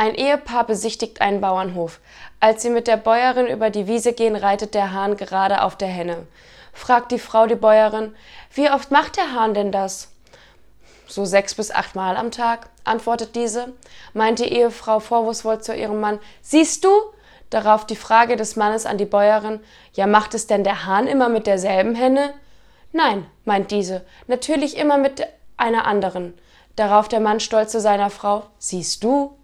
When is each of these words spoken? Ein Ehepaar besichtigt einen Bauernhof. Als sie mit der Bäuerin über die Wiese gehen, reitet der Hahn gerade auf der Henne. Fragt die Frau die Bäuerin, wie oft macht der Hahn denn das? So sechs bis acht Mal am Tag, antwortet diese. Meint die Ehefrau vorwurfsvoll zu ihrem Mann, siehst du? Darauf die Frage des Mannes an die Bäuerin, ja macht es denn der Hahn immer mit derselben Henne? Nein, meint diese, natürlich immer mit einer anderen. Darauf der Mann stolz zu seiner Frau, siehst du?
Ein 0.00 0.14
Ehepaar 0.14 0.64
besichtigt 0.64 1.20
einen 1.20 1.40
Bauernhof. 1.40 1.98
Als 2.38 2.62
sie 2.62 2.70
mit 2.70 2.86
der 2.86 2.96
Bäuerin 2.96 3.48
über 3.48 3.68
die 3.68 3.88
Wiese 3.88 4.12
gehen, 4.12 4.36
reitet 4.36 4.74
der 4.74 4.92
Hahn 4.92 5.16
gerade 5.16 5.60
auf 5.60 5.74
der 5.74 5.88
Henne. 5.88 6.24
Fragt 6.72 7.10
die 7.10 7.18
Frau 7.18 7.48
die 7.48 7.56
Bäuerin, 7.56 8.14
wie 8.54 8.70
oft 8.70 8.92
macht 8.92 9.16
der 9.16 9.32
Hahn 9.32 9.54
denn 9.54 9.72
das? 9.72 10.12
So 11.08 11.24
sechs 11.24 11.56
bis 11.56 11.72
acht 11.72 11.96
Mal 11.96 12.16
am 12.16 12.30
Tag, 12.30 12.68
antwortet 12.84 13.34
diese. 13.34 13.72
Meint 14.14 14.38
die 14.38 14.52
Ehefrau 14.52 15.00
vorwurfsvoll 15.00 15.62
zu 15.62 15.74
ihrem 15.74 15.98
Mann, 15.98 16.20
siehst 16.42 16.84
du? 16.84 16.90
Darauf 17.50 17.84
die 17.84 17.96
Frage 17.96 18.36
des 18.36 18.54
Mannes 18.54 18.86
an 18.86 18.98
die 18.98 19.04
Bäuerin, 19.04 19.58
ja 19.94 20.06
macht 20.06 20.32
es 20.34 20.46
denn 20.46 20.62
der 20.62 20.86
Hahn 20.86 21.08
immer 21.08 21.28
mit 21.28 21.48
derselben 21.48 21.96
Henne? 21.96 22.34
Nein, 22.92 23.26
meint 23.44 23.72
diese, 23.72 24.06
natürlich 24.28 24.76
immer 24.76 24.96
mit 24.96 25.26
einer 25.56 25.88
anderen. 25.88 26.34
Darauf 26.76 27.08
der 27.08 27.18
Mann 27.18 27.40
stolz 27.40 27.72
zu 27.72 27.80
seiner 27.80 28.10
Frau, 28.10 28.44
siehst 28.58 29.02
du? 29.02 29.37